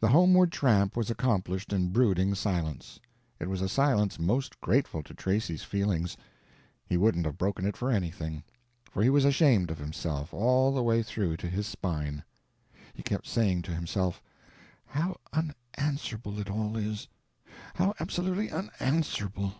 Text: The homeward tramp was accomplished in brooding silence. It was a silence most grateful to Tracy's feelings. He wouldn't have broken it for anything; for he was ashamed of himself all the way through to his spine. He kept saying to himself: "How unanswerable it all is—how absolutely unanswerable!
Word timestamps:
The 0.00 0.08
homeward 0.08 0.52
tramp 0.52 0.98
was 0.98 1.08
accomplished 1.08 1.72
in 1.72 1.88
brooding 1.88 2.34
silence. 2.34 3.00
It 3.40 3.48
was 3.48 3.62
a 3.62 3.70
silence 3.70 4.18
most 4.20 4.60
grateful 4.60 5.02
to 5.04 5.14
Tracy's 5.14 5.62
feelings. 5.62 6.14
He 6.84 6.98
wouldn't 6.98 7.24
have 7.24 7.38
broken 7.38 7.64
it 7.64 7.74
for 7.74 7.90
anything; 7.90 8.42
for 8.90 9.02
he 9.02 9.08
was 9.08 9.24
ashamed 9.24 9.70
of 9.70 9.78
himself 9.78 10.34
all 10.34 10.74
the 10.74 10.82
way 10.82 11.02
through 11.02 11.38
to 11.38 11.48
his 11.48 11.66
spine. 11.66 12.22
He 12.92 13.02
kept 13.02 13.26
saying 13.26 13.62
to 13.62 13.74
himself: 13.74 14.22
"How 14.84 15.16
unanswerable 15.32 16.38
it 16.38 16.50
all 16.50 16.76
is—how 16.76 17.94
absolutely 17.98 18.50
unanswerable! 18.50 19.54